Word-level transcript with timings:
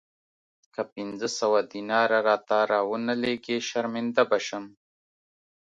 که 0.73 0.81
پنځه 0.93 1.27
سوه 1.39 1.59
دیناره 1.71 2.19
راته 2.27 2.59
را 2.71 2.81
ونه 2.89 3.13
لېږې 3.23 3.57
شرمنده 3.69 4.23
به 4.29 4.39
شم. 4.47 4.65